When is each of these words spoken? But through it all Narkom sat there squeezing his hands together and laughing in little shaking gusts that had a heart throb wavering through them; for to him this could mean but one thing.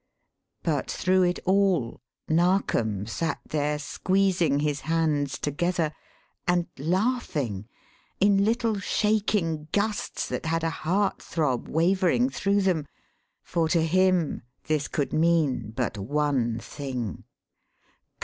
But 0.63 0.89
through 0.89 1.21
it 1.21 1.37
all 1.45 2.01
Narkom 2.27 3.05
sat 3.05 3.39
there 3.47 3.77
squeezing 3.77 4.61
his 4.61 4.79
hands 4.79 5.37
together 5.37 5.93
and 6.47 6.65
laughing 6.79 7.67
in 8.19 8.43
little 8.43 8.79
shaking 8.79 9.67
gusts 9.71 10.27
that 10.29 10.47
had 10.47 10.63
a 10.63 10.71
heart 10.71 11.21
throb 11.21 11.67
wavering 11.69 12.31
through 12.31 12.61
them; 12.61 12.87
for 13.43 13.69
to 13.69 13.85
him 13.85 14.41
this 14.63 14.87
could 14.87 15.13
mean 15.13 15.69
but 15.69 15.99
one 15.99 16.57
thing. 16.57 17.23